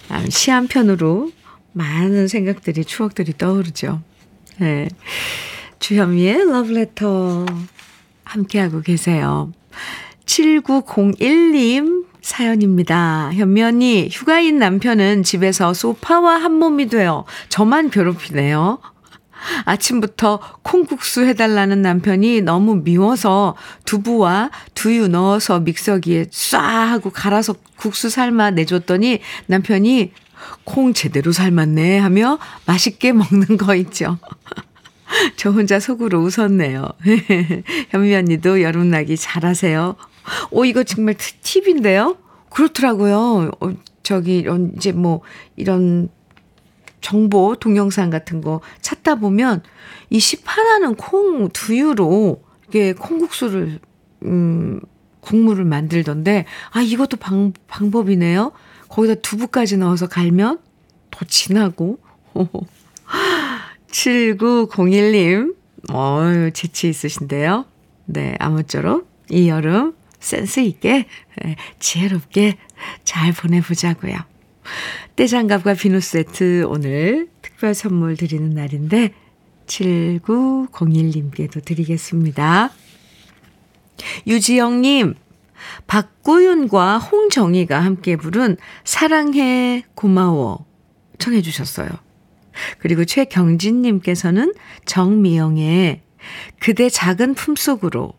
[0.09, 1.31] 아, 시한 편으로
[1.75, 4.01] 많은 생각들이, 추억들이 떠오르죠.
[4.59, 4.87] 네.
[5.79, 7.45] 주현미의 러브레터
[8.23, 9.51] 함께하고 계세요.
[10.25, 13.31] 7901님 사연입니다.
[13.33, 18.79] 현미 언니, 휴가인 남편은 집에서 소파와 한 몸이 되어 저만 괴롭히네요.
[19.65, 28.51] 아침부터 콩국수 해달라는 남편이 너무 미워서 두부와 두유 넣어서 믹서기에 쏴 하고 갈아서 국수 삶아
[28.51, 30.13] 내줬더니 남편이
[30.63, 34.17] 콩 제대로 삶았네 하며 맛있게 먹는 거 있죠.
[35.37, 36.87] 저 혼자 속으로 웃었네요.
[37.89, 39.95] 현미 언니도 여름나기 잘하세요.
[40.51, 42.17] 오, 이거 정말 팁인데요?
[42.49, 43.51] 그렇더라고요.
[43.59, 43.69] 어,
[44.03, 44.45] 저기,
[44.75, 45.21] 이제 뭐,
[45.55, 46.09] 이런
[47.01, 49.61] 정보, 동영상 같은 거 찾다 보면
[50.09, 53.79] 이 시판하는 콩 두유로 이게 콩국수를,
[54.23, 54.79] 음,
[55.21, 58.51] 국물을 만들던데, 아, 이것도 방, 방법이네요.
[58.95, 60.59] 거기다 두부까지 넣어서 갈면
[61.11, 61.99] 더 진하고.
[63.91, 65.55] 7901님,
[65.91, 67.65] 어유 재치 있으신데요.
[68.05, 71.07] 네, 아무쪼록 이 여름 센스 있게,
[71.43, 72.57] 네, 지혜롭게
[73.03, 74.15] 잘 보내보자고요.
[75.17, 79.13] 떼장갑과 비누 세트 오늘 특별 선물 드리는 날인데
[79.67, 82.71] 7901님께도 드리겠습니다.
[84.25, 85.15] 유지영님,
[85.87, 90.65] 박구윤과 홍정희가 함께 부른 사랑해 고마워
[91.19, 91.89] 청해 주셨어요.
[92.79, 94.53] 그리고 최경진님께서는
[94.85, 96.01] 정미영의
[96.59, 98.13] 그대 작은 품속으로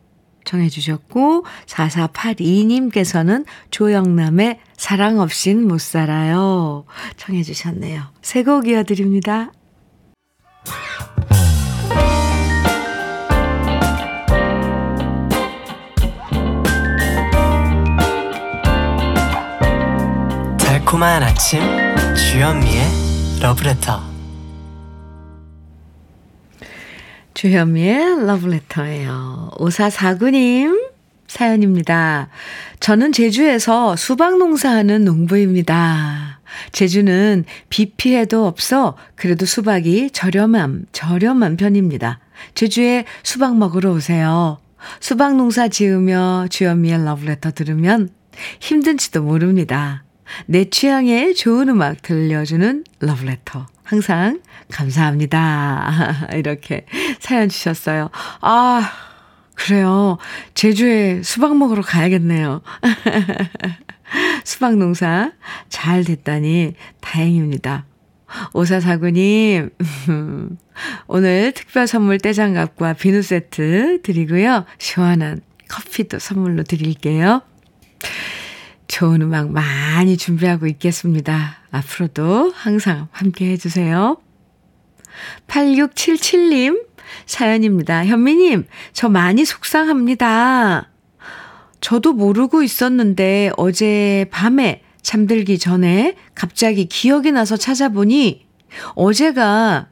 [0.44, 6.85] 청해 주셨고 4482님께서는 조영남의 사랑 없인 못 살아요
[7.16, 8.02] 청해 주셨네요.
[8.22, 9.52] 새곡 이어드립니다.
[20.87, 21.61] 달콤한 아침
[22.14, 22.85] 주현미의
[23.42, 24.01] 러브레터
[27.35, 29.51] 주현미의 러브레터예요.
[29.59, 30.90] 5449님
[31.27, 32.29] 사연입니다.
[32.79, 36.40] 저는 제주에서 수박 농사하는 농부입니다.
[36.70, 42.20] 제주는 비 피해도 없어 그래도 수박이 저렴함, 저렴한 편입니다.
[42.55, 44.59] 제주에 수박 먹으러 오세요.
[45.01, 48.11] 수박 농사 지으며 주현미의 러브레터 들으면
[48.61, 50.06] 힘든지도 모릅니다.
[50.47, 53.67] 내 취향에 좋은 음악 들려주는 러브레터.
[53.83, 56.29] 항상 감사합니다.
[56.35, 56.87] 이렇게
[57.21, 58.11] 사연 주셨어요.
[58.41, 58.91] 아,
[59.55, 60.19] 그래요.
[60.55, 62.62] 제주에 수박 먹으러 가야겠네요.
[64.45, 65.33] 수박 농사
[65.69, 67.87] 잘 됐다니 다행입니다.
[68.53, 69.71] 오사사구님,
[71.07, 74.65] 오늘 특별 선물 떼장갑과 비누 세트 드리고요.
[74.79, 77.43] 시원한 커피도 선물로 드릴게요.
[78.88, 81.59] 좋은 음악 많이 준비하고 있겠습니다.
[81.70, 84.18] 앞으로도 항상 함께 해주세요.
[85.49, 86.85] 8677님
[87.27, 88.05] 사연입니다.
[88.05, 90.90] 현미님, 저 많이 속상합니다.
[91.81, 98.46] 저도 모르고 있었는데 어제 밤에 잠들기 전에 갑자기 기억이 나서 찾아보니
[98.94, 99.88] 어제가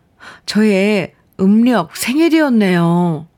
[0.46, 3.28] 저의 음력 생일이었네요.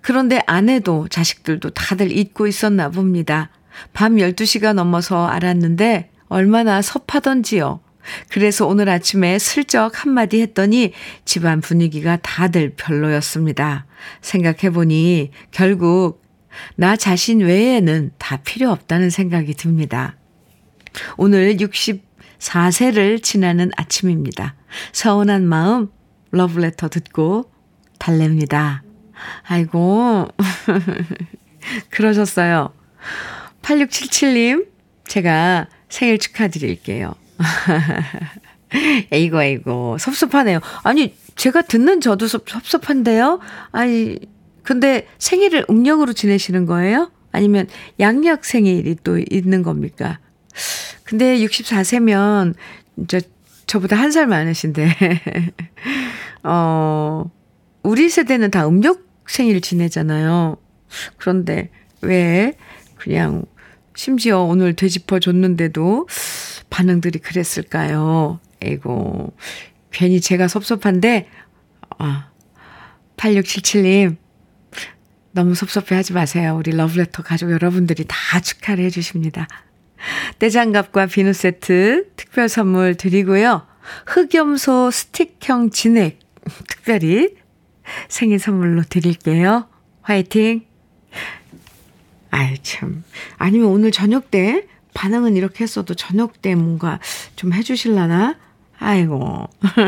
[0.00, 3.50] 그런데 아내도 자식들도 다들 잊고 있었나 봅니다.
[3.92, 7.80] 밤 12시가 넘어서 알았는데 얼마나 섭하던지요.
[8.30, 10.92] 그래서 오늘 아침에 슬쩍 한마디 했더니
[11.24, 13.86] 집안 분위기가 다들 별로였습니다.
[14.22, 16.22] 생각해보니 결국
[16.76, 20.16] 나 자신 외에는 다 필요 없다는 생각이 듭니다.
[21.16, 24.54] 오늘 64세를 지나는 아침입니다.
[24.92, 25.90] 서운한 마음
[26.30, 27.50] 러브레터 듣고
[27.98, 28.80] 달랩니다.
[29.46, 30.26] 아이고,
[31.90, 32.72] 그러셨어요.
[33.62, 34.66] 8677님,
[35.06, 37.14] 제가 생일 축하드릴게요.
[39.12, 40.60] 에이고, 에이고, 섭섭하네요.
[40.82, 43.40] 아니, 제가 듣는 저도 섭, 섭섭한데요?
[43.72, 44.18] 아니,
[44.62, 47.10] 근데 생일을 음력으로 지내시는 거예요?
[47.32, 47.66] 아니면
[47.98, 50.18] 양력 생일이 또 있는 겁니까?
[51.04, 52.54] 근데 64세면,
[53.08, 53.20] 저,
[53.66, 54.88] 저보다 한 살 많으신데,
[56.44, 57.24] 어,
[57.82, 60.56] 우리 세대는 다 음력 생일 지내잖아요.
[61.16, 61.70] 그런데
[62.02, 62.54] 왜
[62.96, 63.44] 그냥
[64.00, 66.08] 심지어 오늘 되짚어 줬는데도
[66.70, 68.40] 반응들이 그랬을까요?
[68.62, 69.36] 에고
[69.90, 71.28] 괜히 제가 섭섭한데,
[71.98, 72.30] 아,
[73.18, 74.16] 8677님,
[75.32, 76.56] 너무 섭섭해 하지 마세요.
[76.56, 79.46] 우리 러브레터 가족 여러분들이 다 축하를 해주십니다.
[80.38, 83.66] 떼장갑과 비누 세트 특별 선물 드리고요.
[84.06, 86.20] 흑염소 스틱형 진액
[86.68, 87.34] 특별히
[88.08, 89.68] 생일 선물로 드릴게요.
[90.00, 90.69] 화이팅!
[92.30, 93.04] 아이, 참.
[93.36, 96.98] 아니면 오늘 저녁 때 반응은 이렇게 했어도 저녁 때 뭔가
[97.36, 98.36] 좀 해주실라나?
[98.78, 99.48] 아이고.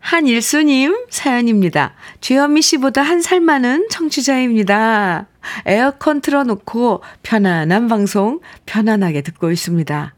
[0.00, 1.94] 한일수님 사연입니다.
[2.20, 5.26] 주현미 씨보다 한 살 많은 청취자입니다.
[5.64, 10.14] 에어컨 틀어놓고 편안한 방송 편안하게 듣고 있습니다.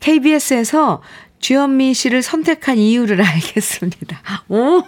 [0.00, 1.02] KBS에서
[1.40, 4.22] 주현미 씨를 선택한 이유를 알겠습니다.
[4.48, 4.82] 오!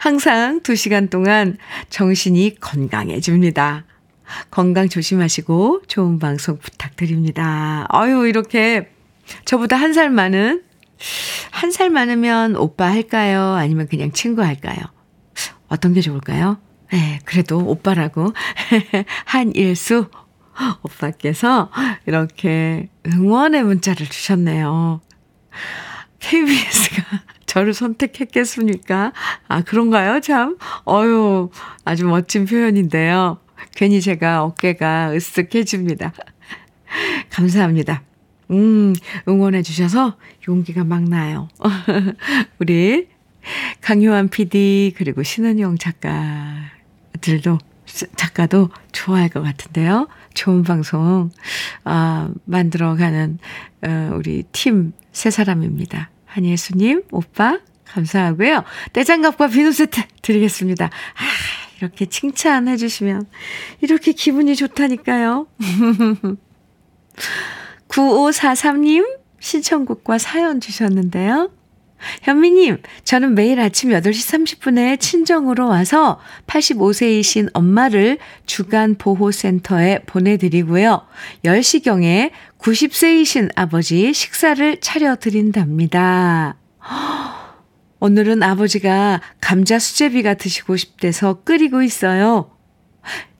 [0.00, 1.56] 항상 2시간 동안
[1.88, 3.84] 정신이 건강해집니다.
[4.50, 7.86] 건강 조심하시고 좋은 방송 부탁드립니다.
[7.88, 8.90] 아유, 이렇게
[9.44, 10.62] 저보다 한 살 많은,
[11.50, 13.54] 한 살 많으면 오빠 할까요?
[13.54, 14.78] 아니면 그냥 친구 할까요?
[15.68, 16.58] 어떤 게 좋을까요?
[16.92, 18.32] 네, 그래도 오빠라고.
[19.24, 20.08] 한일수
[20.82, 21.70] 오빠께서
[22.06, 25.00] 이렇게 응원의 문자를 주셨네요.
[26.20, 27.02] KBS가
[27.50, 29.12] 저를 선택했겠습니까?
[29.48, 30.20] 아, 그런가요?
[30.20, 30.56] 참.
[30.86, 31.50] 어유
[31.84, 33.40] 아주 멋진 표현인데요.
[33.74, 36.12] 괜히 제가 어깨가 으쓱해집니다.
[37.30, 38.04] 감사합니다.
[38.52, 38.94] 음,
[39.26, 41.48] 응원해 주셔서 용기가 막 나요.
[42.60, 43.08] 우리
[43.80, 47.58] 강효한 PD 그리고 신은영 작가들도
[48.14, 50.06] 작가도 좋아할 것 같은데요.
[50.34, 51.30] 좋은 방송
[51.82, 53.38] 아, 만들어가는
[53.82, 56.09] 어, 우리 팀 세 사람입니다.
[56.30, 58.64] 한예수님, 오빠 감사하고요.
[58.92, 60.86] 떼장갑과 비누 세트 드리겠습니다.
[60.86, 60.90] 아,
[61.78, 63.26] 이렇게 칭찬해 주시면
[63.80, 65.48] 이렇게 기분이 좋다니까요.
[67.88, 71.50] 9543님 신청곡과 사연 주셨는데요.
[72.22, 81.06] 현미님, 저는 매일 아침 8시 30분에 친정으로 와서 85세이신 엄마를 주간 보호센터에 보내드리고요.
[81.44, 86.56] 10시경에 90세이신 아버지 식사를 차려드린답니다.
[88.00, 92.50] 오늘은 아버지가 감자 수제비가 드시고 싶대서 끓이고 있어요.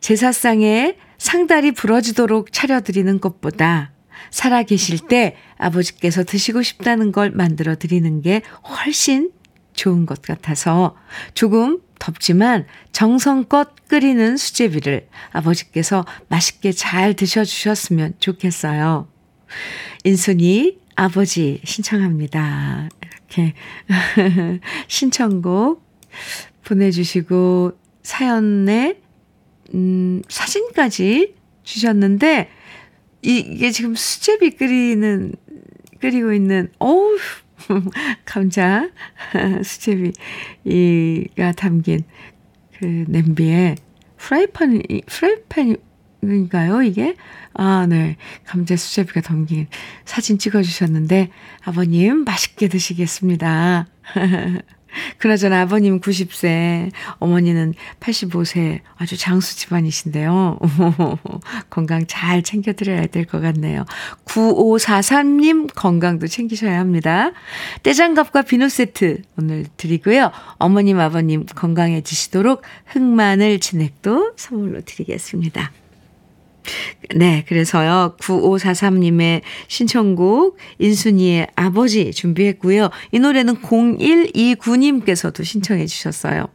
[0.01, 3.93] 제사상에 상다리 부러지도록 차려드리는 것보다
[4.31, 9.31] 살아 계실 때 아버지께서 드시고 싶다는 걸 만들어 드리는 게 훨씬
[9.75, 10.97] 좋은 것 같아서
[11.35, 19.09] 조금 덥지만 정성껏 끓이는 수제비를 아버지께서 맛있게 잘 드셔주셨으면 좋겠어요.
[20.05, 22.89] 인순이 아버지 신청합니다.
[23.03, 23.55] 이렇게
[24.89, 25.85] 신청곡
[26.65, 27.73] 보내주시고
[28.03, 28.99] 사연에,
[29.75, 32.49] 음, 사진까지 주셨는데,
[33.23, 35.35] 이, 이게 지금 수제비 끓이는,
[36.01, 37.19] 끓이고 있는, 어우,
[38.25, 38.89] 감자,
[39.63, 42.03] 수제비가 담긴
[42.79, 43.77] 그 냄비에
[44.17, 47.17] 프라이팬, 프라이팬인가요, 이게?
[47.53, 48.17] 아, 네.
[48.45, 49.67] 감자 수제비가 담긴
[50.05, 51.31] 사진 찍어주셨는데,
[51.65, 53.89] 아버님, 맛있게 드시겠습니다.
[55.19, 60.59] 그나저나 아버님 90세, 어머니는 85세, 아주 장수 집안이신데요.
[61.71, 63.85] 건강 잘 챙겨드려야 될 것 같네요.
[64.25, 67.33] 9543님 건강도 챙기셔야 합니다.
[67.83, 70.33] 떼장갑과 비누 세트 오늘 드리고요.
[70.59, 75.71] 어머님, 아버님 건강해지시도록 흑마늘 진액도 선물로 드리겠습니다.
[77.17, 82.91] 네, 그래서요, 9543님의 신청곡, 인순이의 아버지 준비했고요.
[83.13, 86.49] 이 노래는 0129님께서도 신청해 주셨어요.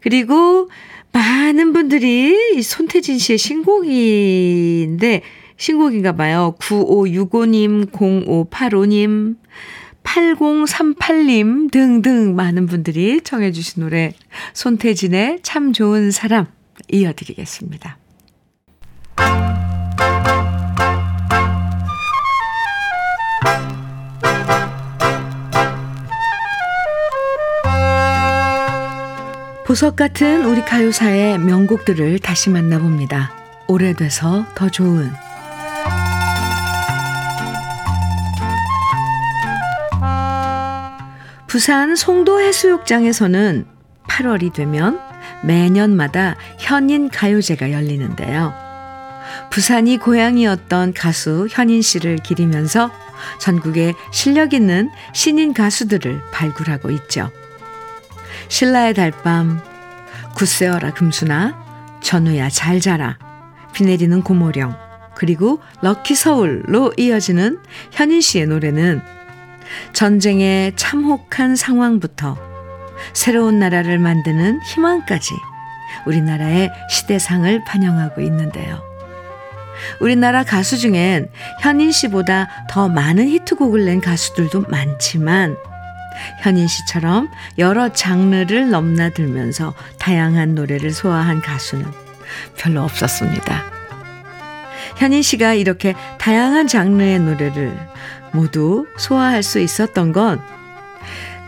[0.00, 0.70] 그리고
[1.12, 5.22] 많은 분들이 손태진 씨의 신곡인데,
[5.56, 6.56] 신곡인가 봐요.
[6.58, 9.36] 9565님, 0585님,
[10.02, 14.12] 8038님 등등 많은 분들이 청해 주신 노래,
[14.54, 16.46] 손태진의 참 좋은 사람
[16.90, 18.01] 이어드리겠습니다.
[29.72, 33.32] 보석 같은 우리 가요사의 명곡들을 다시 만나봅니다.
[33.68, 35.10] 오래돼서 더 좋은
[41.46, 43.66] 부산 송도 해수욕장에서는
[44.08, 45.00] 8월이 되면
[45.42, 48.61] 매년마다 현인 가요제가 열리는데요.
[49.50, 52.90] 부산이 고향이었던 가수 현인 씨를 기리면서
[53.38, 57.30] 전국에 실력 있는 신인 가수들을 발굴하고 있죠.
[58.48, 59.60] 신라의 달밤,
[60.34, 63.18] 굳세어라 금수나, 전우야 잘 자라,
[63.72, 64.74] 비 내리는 고모령,
[65.14, 67.58] 그리고 럭키 서울로 이어지는
[67.92, 69.02] 현인 씨의 노래는
[69.92, 72.36] 전쟁의 참혹한 상황부터
[73.12, 75.34] 새로운 나라를 만드는 희망까지
[76.06, 78.91] 우리나라의 시대상을 반영하고 있는데요.
[80.00, 81.28] 우리나라 가수 중엔
[81.60, 85.56] 현인 씨보다 더 많은 히트곡을 낸 가수들도 많지만
[86.42, 87.28] 현인 씨처럼
[87.58, 91.86] 여러 장르를 넘나들면서 다양한 노래를 소화한 가수는
[92.56, 93.64] 별로 없었습니다.
[94.96, 97.76] 현인 씨가 이렇게 다양한 장르의 노래를
[98.32, 100.40] 모두 소화할 수 있었던 건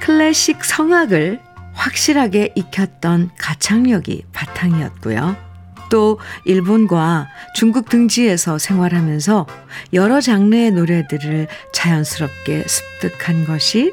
[0.01, 1.41] 클래식 성악을
[1.73, 5.44] 확실하게 익혔던 가창력이 바탕이었고요.
[5.91, 9.47] 또 일본과 중국 등지에서 생활하면서
[9.93, 13.93] 여러 장르의 노래들을 자연스럽게 습득한 것이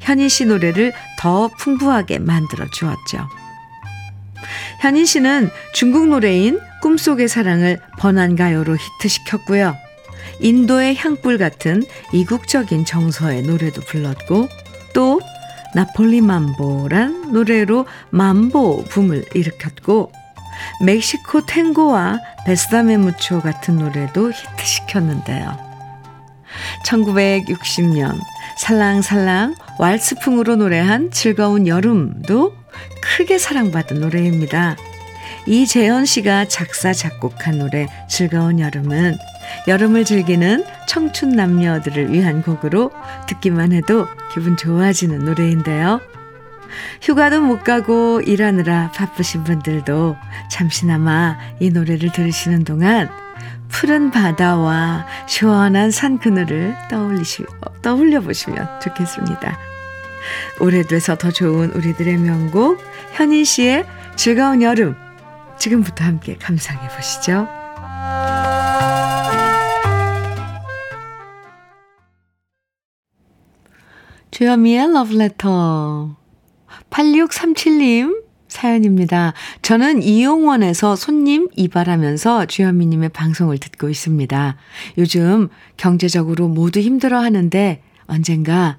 [0.00, 3.28] 현인 씨 노래를 더 풍부하게 만들어 주었죠.
[4.80, 9.74] 현인 씨는 중국 노래인 꿈속의 사랑을 번안가요로 히트시켰고요.
[10.40, 11.82] 인도의 향불 같은
[12.12, 14.48] 이국적인 정서의 노래도 불렀고
[14.92, 15.20] 또
[15.74, 20.12] 나폴리 맘보란 노래로 맘보 붐을 일으켰고
[20.84, 25.66] 멕시코 탱고와 베스다메 무초 같은 노래도 히트시켰는데요.
[26.84, 28.18] 1960년
[28.58, 32.54] 살랑살랑 왈스풍으로 노래한 즐거운 여름도
[33.02, 34.76] 크게 사랑받은 노래입니다.
[35.46, 39.16] 이재현 씨가 작사, 작곡한 노래 즐거운 여름은
[39.68, 42.90] 여름을 즐기는 청춘 남녀들을 위한 곡으로
[43.28, 46.00] 듣기만 해도 기분 좋아지는 노래인데요.
[47.02, 50.16] 휴가도 못 가고 일하느라 바쁘신 분들도
[50.50, 53.08] 잠시나마 이 노래를 들으시는 동안
[53.68, 57.44] 푸른 바다와 시원한 산 그늘을 떠올리시,
[57.82, 59.58] 떠올려 보시면 좋겠습니다.
[60.60, 62.78] 오래돼서 더 좋은 우리들의 명곡
[63.12, 64.96] 현인 씨의 즐거운 여름
[65.58, 67.48] 지금부터 함께 감상해 보시죠.
[74.30, 76.25] 주여미의 러브레터
[76.96, 79.34] 8637님 사연입니다.
[79.60, 84.56] 저는 이용원에서 손님 이발하면서 주현미님의 방송을 듣고 있습니다.
[84.96, 88.78] 요즘 경제적으로 모두 힘들어 하는데 언젠가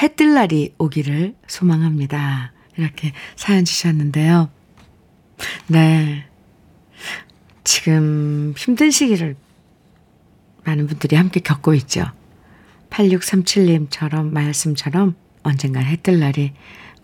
[0.00, 2.52] 해 뜰 날이 오기를 소망합니다.
[2.76, 4.48] 이렇게 사연 주셨는데요.
[5.66, 6.24] 네.
[7.64, 9.36] 지금 힘든 시기를
[10.64, 12.06] 많은 분들이 함께 겪고 있죠.
[12.90, 16.52] 8637님처럼 말씀처럼 언젠가 해 뜰 날이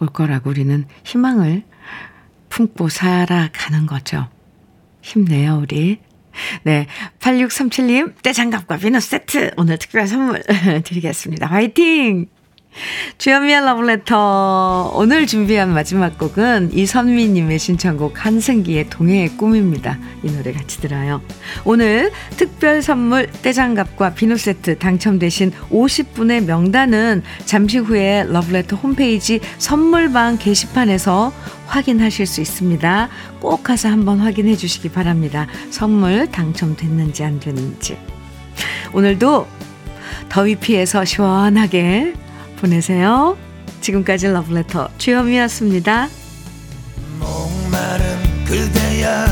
[0.01, 1.63] 올 거라고 우리는 희망을
[2.49, 4.29] 품고 살아가는 거죠.
[5.03, 6.01] 힘내요, 우리.
[6.65, 6.87] 네.
[7.21, 10.43] 8637님, 떼장갑과 비누 세트 오늘 특별 선물
[10.85, 11.47] 드리겠습니다.
[11.47, 12.27] 화이팅!
[13.19, 14.93] 주현미의 러브레터.
[14.95, 19.99] 오늘 준비한 마지막 곡은 이선미님의 신청곡 한승기의 동해의 꿈입니다.
[20.23, 21.23] 이 노래 같이 들어요.
[21.65, 31.33] 오늘 특별 선물 떼장갑과 비누 세트 당첨되신 50분의 명단은 잠시 후에 러브레터 홈페이지 선물방 게시판에서
[31.67, 33.09] 확인하실 수 있습니다.
[33.41, 35.47] 꼭 가서 한번 확인해 주시기 바랍니다.
[35.71, 37.97] 선물 당첨됐는지 안 됐는지.
[38.93, 39.47] 오늘도
[40.29, 42.15] 더위 피해서 시원하게
[42.65, 43.37] 보내세요.
[43.83, 46.09] 지금까지 러브레터 주현미였습니다.
[47.19, 49.27] 목마른 그대야